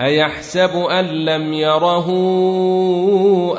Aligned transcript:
أيحسب 0.00 0.76
أن 0.76 1.04
لم 1.04 1.52
يره 1.52 2.08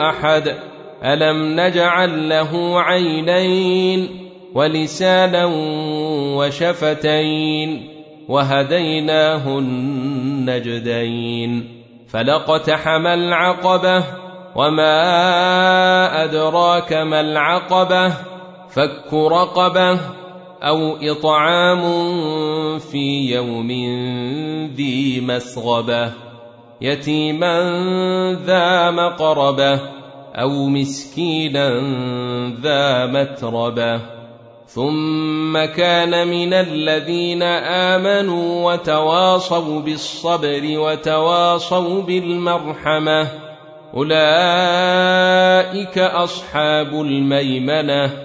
أحد؟ 0.09 0.55
ألم 1.03 1.59
نجعل 1.59 2.29
له 2.29 2.81
عينين 2.81 4.29
ولسانا 4.53 5.45
وشفتين 6.37 7.89
وهديناه 8.29 9.59
النجدين 9.59 11.05
فلقتحم 12.07 13.07
العقبة 13.07 14.03
وما 14.55 15.03
أدراك 16.23 16.93
ما 16.93 17.19
العقبة؟ 17.19 18.13
فك 18.69 19.13
رقبة 19.13 19.99
أو 20.63 20.97
إطعام 21.01 21.81
في 22.77 23.35
يوم 23.35 23.67
ذي 24.75 25.21
مسغبة 25.21 26.11
يتيما 26.81 27.61
ذا 28.45 28.91
مقربة 28.91 29.79
أو 30.35 30.67
مسكينا 30.67 31.69
ذا 32.61 33.05
متربة. 33.05 34.01
ثم 34.67 35.65
كان 35.65 36.27
من 36.27 36.53
الذين 36.53 37.43
آمنوا 37.93 38.73
وتواصوا 38.73 39.81
بالصبر 39.81 40.61
وتواصوا 40.63 42.01
بالمرحمة. 42.01 43.27
أولئك 43.93 45.97
أصحاب 45.97 47.01
الميمنة. 47.01 48.24